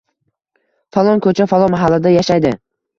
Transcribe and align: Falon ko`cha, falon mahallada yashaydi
Falon 0.97 1.23
ko`cha, 1.27 1.49
falon 1.55 1.77
mahallada 1.79 2.19
yashaydi 2.19 2.59